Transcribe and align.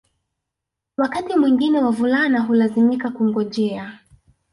Wakati 0.97 1.35
mwingine 1.37 1.79
wavulana 1.83 2.39
hulazimika 2.39 3.09
kungojea 3.11 3.99